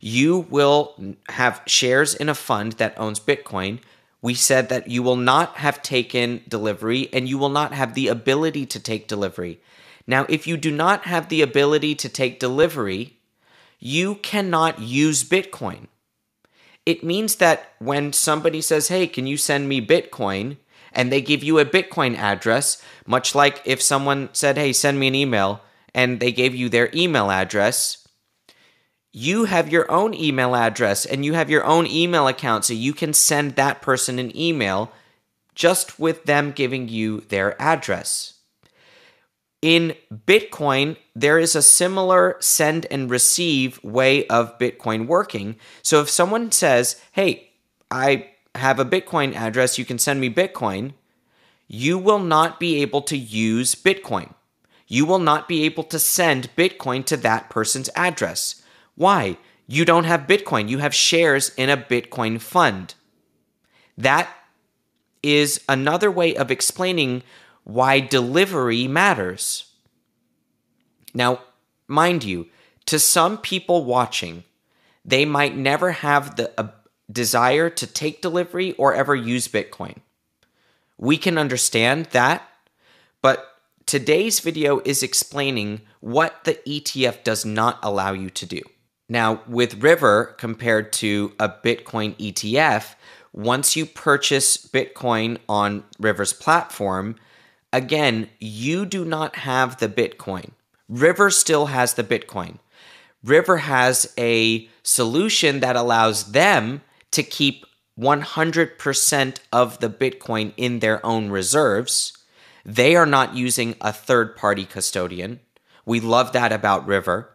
you 0.00 0.46
will 0.48 1.16
have 1.28 1.62
shares 1.66 2.14
in 2.14 2.28
a 2.28 2.34
fund 2.34 2.72
that 2.74 2.98
owns 2.98 3.20
Bitcoin. 3.20 3.80
We 4.22 4.34
said 4.34 4.68
that 4.68 4.88
you 4.88 5.02
will 5.02 5.16
not 5.16 5.56
have 5.56 5.82
taken 5.82 6.42
delivery 6.48 7.08
and 7.12 7.28
you 7.28 7.36
will 7.38 7.48
not 7.48 7.72
have 7.72 7.94
the 7.94 8.08
ability 8.08 8.66
to 8.66 8.80
take 8.80 9.08
delivery. 9.08 9.60
Now, 10.06 10.24
if 10.28 10.46
you 10.46 10.56
do 10.56 10.70
not 10.70 11.04
have 11.04 11.28
the 11.28 11.42
ability 11.42 11.94
to 11.96 12.08
take 12.08 12.40
delivery, 12.40 13.17
you 13.78 14.16
cannot 14.16 14.80
use 14.80 15.24
Bitcoin. 15.24 15.86
It 16.86 17.04
means 17.04 17.36
that 17.36 17.72
when 17.78 18.12
somebody 18.12 18.60
says, 18.60 18.88
Hey, 18.88 19.06
can 19.06 19.26
you 19.26 19.36
send 19.36 19.68
me 19.68 19.84
Bitcoin? 19.84 20.56
and 20.92 21.12
they 21.12 21.20
give 21.20 21.44
you 21.44 21.58
a 21.58 21.64
Bitcoin 21.64 22.16
address, 22.16 22.82
much 23.06 23.34
like 23.34 23.60
if 23.64 23.80
someone 23.82 24.28
said, 24.32 24.56
Hey, 24.56 24.72
send 24.72 24.98
me 24.98 25.08
an 25.08 25.14
email, 25.14 25.60
and 25.94 26.20
they 26.20 26.32
gave 26.32 26.54
you 26.54 26.68
their 26.68 26.90
email 26.94 27.30
address, 27.30 28.06
you 29.12 29.44
have 29.44 29.70
your 29.70 29.90
own 29.90 30.12
email 30.14 30.54
address 30.54 31.06
and 31.06 31.24
you 31.24 31.32
have 31.32 31.48
your 31.48 31.64
own 31.64 31.86
email 31.86 32.28
account, 32.28 32.64
so 32.64 32.74
you 32.74 32.92
can 32.92 33.12
send 33.12 33.56
that 33.56 33.82
person 33.82 34.18
an 34.18 34.36
email 34.36 34.92
just 35.54 35.98
with 35.98 36.24
them 36.24 36.52
giving 36.52 36.88
you 36.88 37.20
their 37.22 37.60
address. 37.60 38.34
In 39.60 39.94
Bitcoin, 40.12 40.96
there 41.16 41.38
is 41.38 41.56
a 41.56 41.62
similar 41.62 42.36
send 42.38 42.86
and 42.90 43.10
receive 43.10 43.82
way 43.82 44.26
of 44.28 44.58
Bitcoin 44.58 45.06
working. 45.06 45.56
So 45.82 46.00
if 46.00 46.08
someone 46.08 46.52
says, 46.52 47.00
Hey, 47.12 47.50
I 47.90 48.30
have 48.54 48.78
a 48.78 48.84
Bitcoin 48.84 49.34
address, 49.34 49.78
you 49.78 49.84
can 49.84 49.98
send 49.98 50.20
me 50.20 50.30
Bitcoin, 50.30 50.92
you 51.66 51.98
will 51.98 52.18
not 52.18 52.60
be 52.60 52.80
able 52.80 53.02
to 53.02 53.16
use 53.16 53.74
Bitcoin. 53.74 54.32
You 54.86 55.04
will 55.04 55.18
not 55.18 55.48
be 55.48 55.64
able 55.64 55.84
to 55.84 55.98
send 55.98 56.54
Bitcoin 56.56 57.04
to 57.06 57.16
that 57.18 57.50
person's 57.50 57.90
address. 57.94 58.62
Why? 58.94 59.36
You 59.66 59.84
don't 59.84 60.04
have 60.04 60.26
Bitcoin. 60.26 60.70
You 60.70 60.78
have 60.78 60.94
shares 60.94 61.50
in 61.56 61.68
a 61.68 61.76
Bitcoin 61.76 62.40
fund. 62.40 62.94
That 63.98 64.30
is 65.22 65.60
another 65.68 66.10
way 66.10 66.34
of 66.34 66.50
explaining 66.50 67.22
why 67.68 68.00
delivery 68.00 68.88
matters. 68.88 69.66
Now, 71.12 71.40
mind 71.86 72.24
you, 72.24 72.46
to 72.86 72.98
some 72.98 73.36
people 73.36 73.84
watching, 73.84 74.44
they 75.04 75.26
might 75.26 75.54
never 75.54 75.92
have 75.92 76.36
the 76.36 76.50
uh, 76.58 76.68
desire 77.12 77.68
to 77.68 77.86
take 77.86 78.22
delivery 78.22 78.72
or 78.72 78.94
ever 78.94 79.14
use 79.14 79.48
Bitcoin. 79.48 79.96
We 80.96 81.18
can 81.18 81.36
understand 81.36 82.06
that, 82.06 82.42
but 83.20 83.46
today's 83.84 84.40
video 84.40 84.80
is 84.86 85.02
explaining 85.02 85.82
what 86.00 86.44
the 86.44 86.54
ETF 86.66 87.22
does 87.22 87.44
not 87.44 87.78
allow 87.82 88.12
you 88.12 88.30
to 88.30 88.46
do. 88.46 88.62
Now, 89.10 89.42
with 89.46 89.82
River 89.82 90.34
compared 90.38 90.90
to 90.94 91.34
a 91.38 91.50
Bitcoin 91.50 92.16
ETF, 92.16 92.94
once 93.34 93.76
you 93.76 93.84
purchase 93.84 94.56
Bitcoin 94.56 95.36
on 95.50 95.84
River's 95.98 96.32
platform, 96.32 97.16
again, 97.72 98.30
you 98.38 98.86
do 98.86 99.04
not 99.04 99.36
have 99.36 99.78
the 99.78 99.88
Bitcoin. 99.88 100.50
River 100.88 101.30
still 101.30 101.66
has 101.66 101.94
the 101.94 102.04
Bitcoin. 102.04 102.58
River 103.22 103.58
has 103.58 104.12
a 104.16 104.68
solution 104.82 105.60
that 105.60 105.76
allows 105.76 106.32
them 106.32 106.82
to 107.10 107.22
keep 107.22 107.66
100% 107.98 109.38
of 109.52 109.80
the 109.80 109.90
Bitcoin 109.90 110.52
in 110.56 110.78
their 110.78 111.04
own 111.04 111.30
reserves. 111.30 112.16
They 112.64 112.94
are 112.94 113.06
not 113.06 113.34
using 113.34 113.74
a 113.80 113.92
third 113.92 114.36
party 114.36 114.64
custodian. 114.64 115.40
We 115.84 116.00
love 116.00 116.32
that 116.32 116.52
about 116.52 116.86
River, 116.86 117.30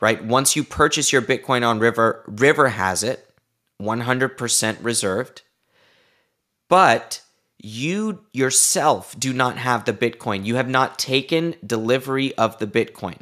right? 0.00 0.24
Once 0.24 0.54
you 0.54 0.62
purchase 0.62 1.12
your 1.12 1.22
Bitcoin 1.22 1.66
on 1.66 1.78
River, 1.78 2.24
River 2.28 2.68
has 2.68 3.02
it 3.02 3.28
100% 3.80 4.76
reserved. 4.82 5.42
But 6.68 7.22
you 7.62 8.24
yourself 8.32 9.18
do 9.18 9.32
not 9.32 9.56
have 9.56 9.84
the 9.84 9.92
Bitcoin. 9.92 10.44
You 10.44 10.56
have 10.56 10.68
not 10.68 10.98
taken 10.98 11.54
delivery 11.64 12.36
of 12.36 12.58
the 12.58 12.66
Bitcoin. 12.66 13.20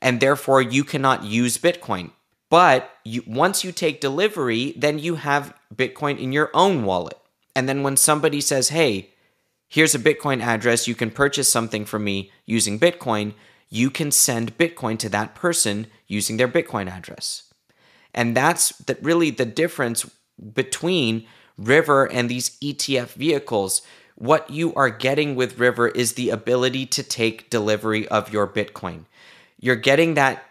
And 0.00 0.20
therefore, 0.20 0.60
you 0.60 0.84
cannot 0.84 1.24
use 1.24 1.58
Bitcoin. 1.58 2.10
But 2.50 2.90
you, 3.02 3.22
once 3.26 3.64
you 3.64 3.72
take 3.72 4.00
delivery, 4.00 4.74
then 4.76 4.98
you 4.98 5.14
have 5.14 5.54
Bitcoin 5.74 6.18
in 6.18 6.32
your 6.32 6.50
own 6.52 6.84
wallet. 6.84 7.16
And 7.56 7.66
then 7.66 7.82
when 7.82 7.96
somebody 7.96 8.42
says, 8.42 8.68
hey, 8.68 9.10
here's 9.68 9.94
a 9.94 9.98
Bitcoin 9.98 10.42
address, 10.42 10.86
you 10.86 10.94
can 10.94 11.10
purchase 11.10 11.50
something 11.50 11.86
from 11.86 12.04
me 12.04 12.30
using 12.44 12.78
Bitcoin, 12.78 13.32
you 13.70 13.90
can 13.90 14.10
send 14.10 14.58
Bitcoin 14.58 14.98
to 14.98 15.08
that 15.08 15.34
person 15.34 15.86
using 16.06 16.36
their 16.36 16.48
Bitcoin 16.48 16.90
address. 16.90 17.44
And 18.14 18.36
that's 18.36 18.68
the, 18.76 18.98
really 19.00 19.30
the 19.30 19.46
difference 19.46 20.10
between 20.52 21.24
River 21.56 22.04
and 22.10 22.28
these 22.28 22.58
ETF 22.60 23.14
vehicles. 23.14 23.82
What 24.14 24.50
you 24.50 24.74
are 24.74 24.90
getting 24.90 25.34
with 25.34 25.58
River 25.58 25.88
is 25.88 26.14
the 26.14 26.30
ability 26.30 26.86
to 26.86 27.02
take 27.02 27.50
delivery 27.50 28.06
of 28.08 28.32
your 28.32 28.46
Bitcoin. 28.46 29.06
You're 29.58 29.76
getting 29.76 30.14
that 30.14 30.44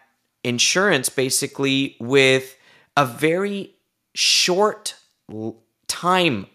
insurance 0.44 1.10
basically 1.10 1.96
with 2.00 2.58
a 2.98 3.06
very 3.06 3.76
short 4.14 4.96
time 5.88 6.48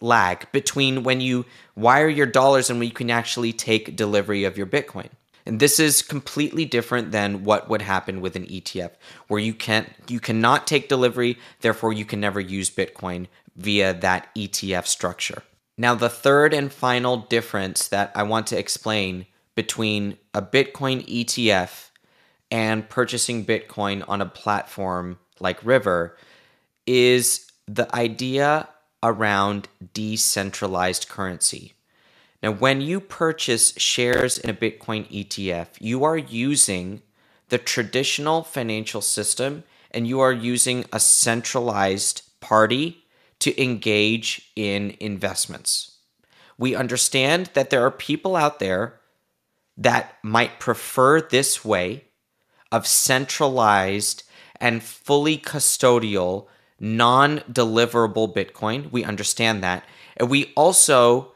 lag 0.00 0.50
between 0.52 1.02
when 1.02 1.20
you 1.20 1.44
wire 1.76 2.08
your 2.08 2.26
dollars 2.26 2.70
and 2.70 2.78
when 2.78 2.88
you 2.88 2.94
can 2.94 3.10
actually 3.10 3.52
take 3.52 3.96
delivery 3.96 4.44
of 4.44 4.56
your 4.56 4.66
Bitcoin. 4.66 5.08
And 5.46 5.60
this 5.60 5.78
is 5.78 6.00
completely 6.00 6.64
different 6.64 7.12
than 7.12 7.44
what 7.44 7.68
would 7.68 7.82
happen 7.82 8.22
with 8.22 8.34
an 8.34 8.46
ETF, 8.46 8.92
where 9.28 9.40
you 9.40 9.52
can't 9.52 9.90
you 10.08 10.18
cannot 10.18 10.66
take 10.66 10.88
delivery, 10.88 11.38
therefore 11.60 11.92
you 11.92 12.06
can 12.06 12.18
never 12.18 12.40
use 12.40 12.70
Bitcoin 12.70 13.26
via 13.56 13.94
that 13.94 14.34
ETF 14.34 14.86
structure. 14.86 15.42
Now, 15.76 15.94
the 15.94 16.08
third 16.08 16.54
and 16.54 16.72
final 16.72 17.16
difference 17.16 17.88
that 17.88 18.12
I 18.14 18.22
want 18.22 18.46
to 18.48 18.58
explain 18.58 19.26
between 19.54 20.18
a 20.32 20.42
Bitcoin 20.42 21.06
ETF 21.08 21.90
and 22.50 22.88
purchasing 22.88 23.44
Bitcoin 23.44 24.04
on 24.08 24.20
a 24.20 24.26
platform 24.26 25.18
like 25.40 25.64
River 25.64 26.16
is 26.86 27.50
the 27.66 27.92
idea 27.94 28.68
around 29.02 29.68
decentralized 29.92 31.08
currency. 31.08 31.72
Now, 32.42 32.52
when 32.52 32.80
you 32.80 33.00
purchase 33.00 33.72
shares 33.78 34.38
in 34.38 34.50
a 34.50 34.54
Bitcoin 34.54 35.10
ETF, 35.10 35.68
you 35.80 36.04
are 36.04 36.16
using 36.16 37.02
the 37.48 37.58
traditional 37.58 38.42
financial 38.42 39.00
system 39.00 39.64
and 39.90 40.06
you 40.06 40.20
are 40.20 40.32
using 40.32 40.84
a 40.92 41.00
centralized 41.00 42.22
party 42.40 43.03
to 43.44 43.62
engage 43.62 44.50
in 44.56 44.96
investments. 45.00 45.98
We 46.56 46.74
understand 46.74 47.50
that 47.52 47.68
there 47.68 47.84
are 47.84 47.90
people 47.90 48.36
out 48.36 48.58
there 48.58 48.98
that 49.76 50.16
might 50.22 50.58
prefer 50.58 51.20
this 51.20 51.62
way 51.62 52.04
of 52.72 52.86
centralized 52.86 54.22
and 54.58 54.82
fully 54.82 55.36
custodial, 55.36 56.46
non 56.80 57.40
deliverable 57.40 58.34
Bitcoin. 58.34 58.90
We 58.90 59.04
understand 59.04 59.62
that. 59.62 59.84
And 60.16 60.30
we 60.30 60.50
also 60.56 61.34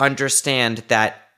understand 0.00 0.78
that 0.88 1.28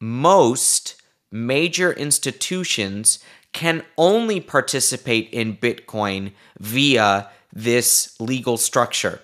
most 0.00 1.02
major 1.30 1.92
institutions 1.92 3.18
can 3.52 3.84
only 3.98 4.40
participate 4.40 5.28
in 5.34 5.58
Bitcoin 5.58 6.32
via 6.58 7.28
this 7.52 8.18
legal 8.18 8.56
structure 8.56 9.20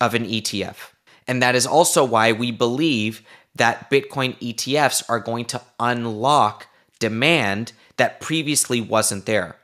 of 0.00 0.14
an 0.14 0.24
ETF. 0.24 0.92
And 1.26 1.42
that 1.42 1.54
is 1.54 1.66
also 1.66 2.04
why 2.04 2.32
we 2.32 2.50
believe 2.50 3.22
that 3.54 3.90
Bitcoin 3.90 4.38
ETFs 4.38 5.02
are 5.08 5.20
going 5.20 5.44
to 5.46 5.60
unlock 5.78 6.66
demand 6.98 7.72
that 7.96 8.20
previously 8.20 8.80
wasn't 8.80 9.26
there. 9.26 9.56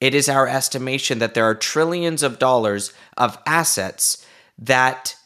It 0.00 0.14
is 0.14 0.28
our 0.28 0.48
estimation 0.48 1.18
that 1.18 1.34
there 1.34 1.44
are 1.44 1.54
trillions 1.54 2.22
of 2.22 2.38
dollars 2.38 2.92
of 3.16 3.38
assets 3.46 4.26
that 4.58 5.16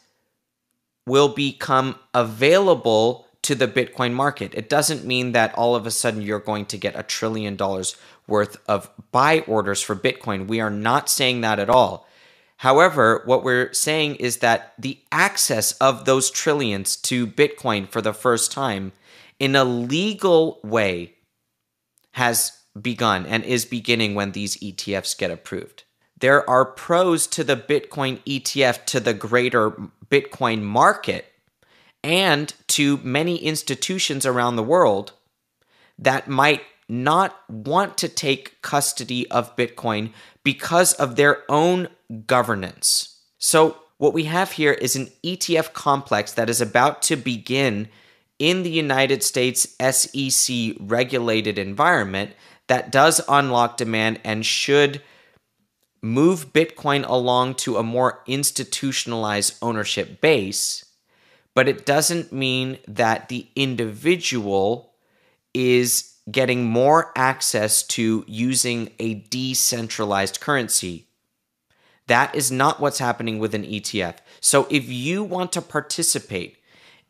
will 1.07 1.29
become 1.29 1.95
available 2.13 3.27
to 3.43 3.55
the 3.55 3.67
Bitcoin 3.67 4.13
market. 4.13 4.53
It 4.55 4.69
doesn't 4.69 5.05
mean 5.05 5.33
that 5.33 5.53
all 5.55 5.75
of 5.75 5.85
a 5.85 5.91
sudden 5.91 6.21
you're 6.21 6.39
going 6.39 6.65
to 6.67 6.77
get 6.77 6.97
a 6.97 7.03
trillion 7.03 7.55
dollars 7.55 7.95
worth 8.27 8.57
of 8.67 8.89
buy 9.11 9.41
orders 9.41 9.81
for 9.81 9.95
Bitcoin. 9.95 10.47
We 10.47 10.61
are 10.61 10.71
not 10.71 11.09
saying 11.09 11.41
that 11.41 11.59
at 11.59 11.69
all. 11.69 12.07
However, 12.57 13.21
what 13.25 13.43
we're 13.43 13.73
saying 13.73 14.15
is 14.15 14.37
that 14.37 14.73
the 14.79 14.99
access 15.11 15.73
of 15.73 16.05
those 16.05 16.31
trillions 16.31 16.95
to 16.97 17.27
Bitcoin 17.27 17.87
for 17.87 18.01
the 18.01 18.13
first 18.13 18.51
time 18.51 18.93
in 19.39 19.55
a 19.55 19.65
legal 19.65 20.59
way 20.63 21.15
has 22.13 22.53
begun 22.79 23.25
and 23.25 23.43
is 23.43 23.65
beginning 23.65 24.15
when 24.15 24.31
these 24.31 24.57
ETFs 24.57 25.17
get 25.17 25.31
approved. 25.31 25.83
There 26.17 26.49
are 26.49 26.65
pros 26.65 27.27
to 27.27 27.43
the 27.43 27.57
Bitcoin 27.57 28.19
ETF 28.25 28.85
to 28.85 28.99
the 28.99 29.13
greater 29.13 29.71
Bitcoin 30.09 30.61
market 30.61 31.25
and 32.03 32.53
to 32.67 32.97
many 32.97 33.37
institutions 33.37 34.25
around 34.25 34.55
the 34.55 34.63
world 34.63 35.11
that 35.97 36.27
might 36.27 36.61
not 36.87 37.35
want 37.49 37.97
to 37.97 38.09
take 38.09 38.61
custody 38.61 39.29
of 39.31 39.55
Bitcoin 39.55 40.11
because 40.43 40.93
of 40.93 41.15
their 41.15 41.43
own 41.49 41.87
governance. 42.27 43.19
So, 43.37 43.77
what 43.97 44.13
we 44.13 44.25
have 44.25 44.53
here 44.53 44.73
is 44.73 44.95
an 44.95 45.09
ETF 45.23 45.73
complex 45.73 46.33
that 46.33 46.49
is 46.49 46.59
about 46.59 47.01
to 47.03 47.15
begin 47.15 47.87
in 48.39 48.63
the 48.63 48.69
United 48.69 49.23
States 49.23 49.75
SEC 49.79 50.75
regulated 50.79 51.57
environment 51.57 52.31
that 52.67 52.91
does 52.91 53.21
unlock 53.29 53.77
demand 53.77 54.19
and 54.23 54.45
should 54.45 55.01
move 56.01 56.53
Bitcoin 56.53 57.07
along 57.07 57.55
to 57.55 57.77
a 57.77 57.83
more 57.83 58.21
institutionalized 58.27 59.57
ownership 59.61 60.21
base. 60.21 60.85
But 61.53 61.67
it 61.69 61.85
doesn't 61.85 62.33
mean 62.33 62.79
that 62.87 63.29
the 63.29 63.47
individual 63.55 64.93
is 65.53 66.14
getting 66.29 66.65
more 66.65 67.11
access 67.15 67.83
to 67.83 68.23
using 68.27 68.91
a 68.99 69.15
decentralized 69.15 70.39
currency. 70.39 71.07
That 72.07 72.35
is 72.35 72.51
not 72.51 72.79
what's 72.79 72.99
happening 72.99 73.39
with 73.39 73.53
an 73.53 73.63
ETF. 73.63 74.17
So 74.39 74.67
if 74.69 74.89
you 74.89 75.23
want 75.23 75.51
to 75.53 75.61
participate 75.61 76.57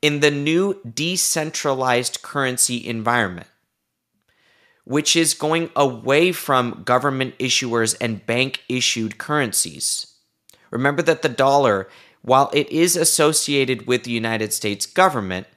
in 0.02 0.20
the 0.20 0.32
new 0.32 0.80
decentralized 0.84 2.22
currency 2.22 2.86
environment, 2.86 3.48
which 4.86 5.16
is 5.16 5.34
going 5.34 5.70
away 5.76 6.32
from 6.32 6.84
government 6.86 7.38
issuers 7.40 7.96
and 8.00 8.26
bank 8.26 8.64
issued 8.70 9.18
currencies. 9.18 10.14
Remember 10.70 11.02
that 11.02 11.24
the 11.24 11.30
dollar, 11.30 11.90
while 12.22 12.52
it 12.54 12.70
is 12.70 12.96
associated 12.96 13.88
with 13.88 14.04
the 14.04 14.12
United 14.12 14.54
States 14.54 14.86
government, 14.86 15.48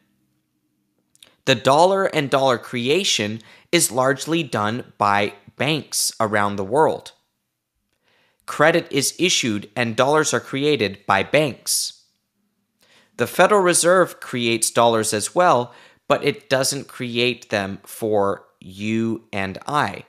the 1.48 1.54
dollar 1.54 2.04
and 2.04 2.28
dollar 2.28 2.58
creation 2.58 3.40
is 3.72 3.90
largely 3.90 4.42
done 4.42 4.92
by 4.98 5.32
banks 5.56 6.12
around 6.20 6.56
the 6.56 6.62
world. 6.64 7.12
Credit 8.44 8.86
is 8.90 9.14
issued 9.18 9.70
and 9.74 9.96
dollars 9.96 10.34
are 10.34 10.40
created 10.40 10.98
by 11.06 11.22
banks. 11.22 12.04
The 13.16 13.26
Federal 13.26 13.62
Reserve 13.62 14.20
creates 14.20 14.70
dollars 14.70 15.14
as 15.14 15.34
well, 15.34 15.72
but 16.06 16.22
it 16.22 16.50
doesn't 16.50 16.86
create 16.86 17.48
them 17.48 17.78
for 17.82 18.44
you 18.60 19.24
and 19.32 19.56
I. 19.66 20.04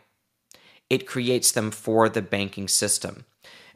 It 0.90 1.08
creates 1.08 1.54
them 1.54 1.72
for 1.72 2.10
the 2.10 2.22
banking 2.22 2.68
system. 2.68 3.24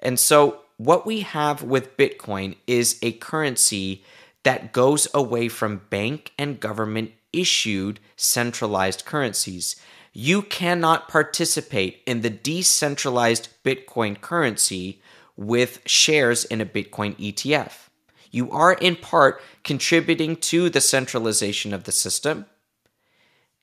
And 0.02 0.20
so, 0.20 0.64
what 0.76 1.06
we 1.06 1.22
have 1.22 1.64
with 1.64 1.96
Bitcoin 1.96 2.58
is 2.68 3.00
a 3.02 3.14
currency 3.14 4.04
that 4.44 4.74
goes 4.74 5.08
away 5.14 5.48
from 5.48 5.84
bank 5.90 6.34
and 6.38 6.60
government 6.60 7.14
issued 7.34 8.00
centralized 8.16 9.04
currencies. 9.06 9.76
You 10.14 10.44
cannot 10.44 11.10
participate 11.10 12.02
in 12.06 12.22
the 12.22 12.30
decentralized 12.30 13.50
Bitcoin 13.64 14.22
currency 14.22 15.02
with 15.36 15.82
shares 15.86 16.46
in 16.46 16.62
a 16.62 16.66
Bitcoin 16.66 17.16
ETF. 17.18 17.90
You 18.32 18.52
are 18.52 18.74
in 18.74 18.96
part 18.96 19.42
contributing 19.64 20.36
to 20.38 20.70
the 20.70 20.82
centralization 20.82 21.74
of 21.74 21.84
the 21.84 21.92
system. 21.92 22.46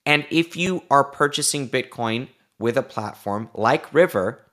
And 0.04 0.26
if 0.30 0.56
you 0.56 0.82
are 0.90 1.04
purchasing 1.04 1.68
Bitcoin 1.68 2.28
with 2.58 2.76
a 2.76 2.82
platform 2.82 3.50
like 3.54 3.92
River, 3.94 4.44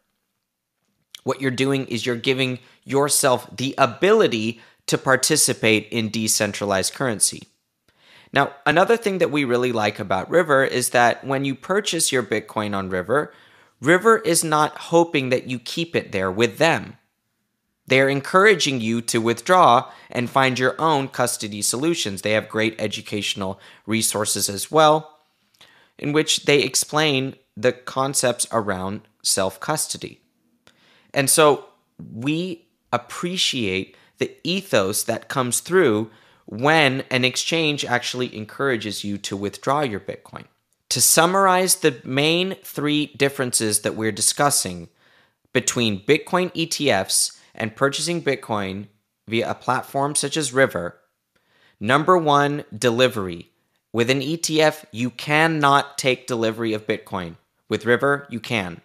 what 1.23 1.41
you're 1.41 1.51
doing 1.51 1.85
is 1.87 2.05
you're 2.05 2.15
giving 2.15 2.59
yourself 2.83 3.49
the 3.55 3.75
ability 3.77 4.61
to 4.87 4.97
participate 4.97 5.87
in 5.89 6.09
decentralized 6.09 6.93
currency. 6.93 7.43
Now, 8.33 8.53
another 8.65 8.97
thing 8.97 9.19
that 9.19 9.31
we 9.31 9.45
really 9.45 9.71
like 9.71 9.99
about 9.99 10.29
River 10.29 10.63
is 10.63 10.89
that 10.89 11.23
when 11.23 11.45
you 11.45 11.55
purchase 11.55 12.11
your 12.11 12.23
Bitcoin 12.23 12.75
on 12.75 12.89
River, 12.89 13.33
River 13.81 14.17
is 14.17 14.43
not 14.43 14.77
hoping 14.77 15.29
that 15.29 15.47
you 15.47 15.59
keep 15.59 15.95
it 15.95 16.11
there 16.11 16.31
with 16.31 16.57
them. 16.57 16.97
They're 17.85 18.09
encouraging 18.09 18.81
you 18.81 19.01
to 19.03 19.21
withdraw 19.21 19.89
and 20.11 20.29
find 20.29 20.59
your 20.59 20.79
own 20.79 21.07
custody 21.07 21.61
solutions. 21.61 22.21
They 22.21 22.33
have 22.33 22.49
great 22.49 22.75
educational 22.79 23.59
resources 23.85 24.49
as 24.49 24.69
well, 24.69 25.19
in 25.97 26.11
which 26.11 26.45
they 26.45 26.61
explain 26.61 27.35
the 27.55 27.71
concepts 27.71 28.45
around 28.51 29.01
self 29.23 29.59
custody. 29.61 30.21
And 31.13 31.29
so 31.29 31.65
we 31.97 32.67
appreciate 32.91 33.95
the 34.17 34.35
ethos 34.43 35.03
that 35.03 35.29
comes 35.29 35.61
through 35.61 36.09
when 36.47 37.03
an 37.11 37.25
exchange 37.25 37.83
actually 37.83 38.35
encourages 38.35 39.03
you 39.03 39.17
to 39.17 39.35
withdraw 39.35 39.81
your 39.81 39.99
Bitcoin. 39.99 40.45
To 40.89 41.01
summarize 41.01 41.75
the 41.75 41.99
main 42.05 42.55
three 42.63 43.07
differences 43.07 43.81
that 43.81 43.95
we're 43.95 44.13
discussing 44.13 44.87
between 45.51 46.05
Bitcoin 46.05 46.51
ETFs 46.53 47.37
and 47.53 47.75
purchasing 47.75 48.21
Bitcoin 48.21 48.87
via 49.27 49.51
a 49.51 49.55
platform 49.55 50.15
such 50.15 50.37
as 50.37 50.53
River, 50.53 50.97
number 51.79 52.17
one, 52.17 52.63
delivery. 52.75 53.51
With 53.91 54.09
an 54.09 54.21
ETF, 54.21 54.85
you 54.91 55.09
cannot 55.09 55.97
take 55.97 56.27
delivery 56.27 56.71
of 56.73 56.87
Bitcoin. 56.87 57.35
With 57.67 57.85
River, 57.85 58.25
you 58.29 58.39
can. 58.39 58.81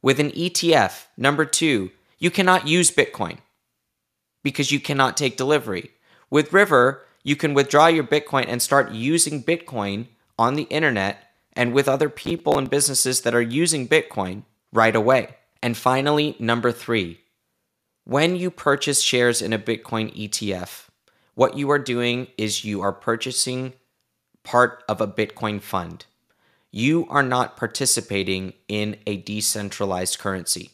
With 0.00 0.20
an 0.20 0.30
ETF, 0.30 1.06
number 1.16 1.44
two, 1.44 1.90
you 2.18 2.30
cannot 2.30 2.68
use 2.68 2.92
Bitcoin 2.92 3.38
because 4.44 4.70
you 4.70 4.78
cannot 4.78 5.16
take 5.16 5.36
delivery. 5.36 5.90
With 6.32 6.54
River, 6.54 7.04
you 7.22 7.36
can 7.36 7.52
withdraw 7.52 7.88
your 7.88 8.04
Bitcoin 8.04 8.46
and 8.48 8.62
start 8.62 8.90
using 8.90 9.44
Bitcoin 9.44 10.06
on 10.38 10.54
the 10.54 10.62
internet 10.62 11.28
and 11.52 11.74
with 11.74 11.86
other 11.86 12.08
people 12.08 12.56
and 12.56 12.70
businesses 12.70 13.20
that 13.20 13.34
are 13.34 13.42
using 13.42 13.86
Bitcoin 13.86 14.44
right 14.72 14.96
away. 14.96 15.36
And 15.62 15.76
finally, 15.76 16.34
number 16.38 16.72
three, 16.72 17.20
when 18.04 18.34
you 18.34 18.50
purchase 18.50 19.02
shares 19.02 19.42
in 19.42 19.52
a 19.52 19.58
Bitcoin 19.58 20.10
ETF, 20.16 20.88
what 21.34 21.58
you 21.58 21.70
are 21.70 21.78
doing 21.78 22.28
is 22.38 22.64
you 22.64 22.80
are 22.80 22.94
purchasing 22.94 23.74
part 24.42 24.82
of 24.88 25.02
a 25.02 25.06
Bitcoin 25.06 25.60
fund. 25.60 26.06
You 26.70 27.06
are 27.10 27.22
not 27.22 27.58
participating 27.58 28.54
in 28.68 28.96
a 29.06 29.18
decentralized 29.18 30.18
currency. 30.18 30.70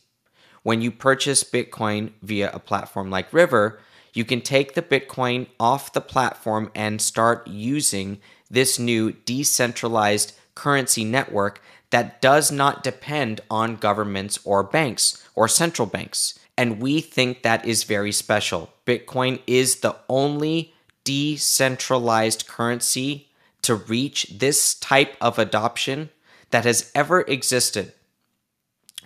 When 0.62 0.82
you 0.82 0.92
purchase 0.92 1.42
Bitcoin 1.42 2.12
via 2.22 2.48
a 2.52 2.60
platform 2.60 3.10
like 3.10 3.32
River, 3.32 3.80
you 4.12 4.24
can 4.24 4.40
take 4.40 4.74
the 4.74 4.82
Bitcoin 4.82 5.46
off 5.58 5.92
the 5.92 6.00
platform 6.00 6.70
and 6.74 7.00
start 7.00 7.46
using 7.46 8.20
this 8.50 8.78
new 8.78 9.12
decentralized 9.12 10.32
currency 10.54 11.04
network 11.04 11.62
that 11.90 12.20
does 12.20 12.50
not 12.50 12.82
depend 12.82 13.40
on 13.50 13.76
governments 13.76 14.38
or 14.44 14.62
banks 14.62 15.24
or 15.34 15.48
central 15.48 15.86
banks. 15.86 16.38
And 16.56 16.80
we 16.80 17.00
think 17.00 17.42
that 17.42 17.64
is 17.64 17.84
very 17.84 18.12
special. 18.12 18.70
Bitcoin 18.86 19.40
is 19.46 19.76
the 19.76 19.96
only 20.08 20.74
decentralized 21.04 22.46
currency 22.46 23.28
to 23.62 23.76
reach 23.76 24.38
this 24.38 24.74
type 24.74 25.16
of 25.20 25.38
adoption 25.38 26.10
that 26.50 26.64
has 26.64 26.90
ever 26.94 27.20
existed. 27.22 27.92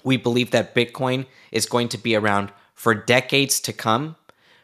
We 0.03 0.17
believe 0.17 0.51
that 0.51 0.75
Bitcoin 0.75 1.27
is 1.51 1.67
going 1.67 1.89
to 1.91 1.99
be 1.99 2.17
around 2.17 2.53
for 2.75 2.95
decades 2.95 3.61
to 3.61 3.73
come 3.73 4.17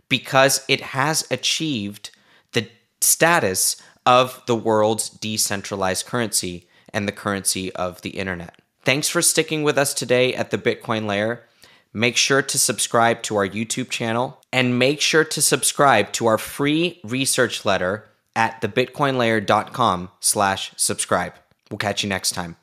because 0.08 0.64
it 0.68 0.80
has 0.80 1.26
achieved 1.30 2.10
the 2.52 2.68
status 3.00 3.80
of 4.06 4.42
the 4.46 4.56
world's 4.56 5.08
decentralized 5.08 6.06
currency 6.06 6.66
and 6.92 7.06
the 7.06 7.12
currency 7.12 7.72
of 7.74 8.00
the 8.02 8.10
internet. 8.10 8.56
Thanks 8.84 9.08
for 9.08 9.20
sticking 9.20 9.62
with 9.62 9.76
us 9.76 9.92
today 9.92 10.34
at 10.34 10.50
the 10.50 10.58
Bitcoin 10.58 11.06
Layer. 11.06 11.44
Make 11.92 12.16
sure 12.16 12.42
to 12.42 12.58
subscribe 12.58 13.22
to 13.24 13.36
our 13.36 13.46
YouTube 13.46 13.90
channel 13.90 14.40
and 14.52 14.78
make 14.78 15.00
sure 15.00 15.24
to 15.24 15.42
subscribe 15.42 16.12
to 16.12 16.26
our 16.26 16.38
free 16.38 17.00
research 17.04 17.64
letter 17.64 18.06
at 18.36 18.60
thebitcoinlayer.com 18.62 20.10
slash 20.20 20.72
subscribe. 20.76 21.34
We'll 21.70 21.78
catch 21.78 22.02
you 22.02 22.08
next 22.08 22.32
time. 22.32 22.56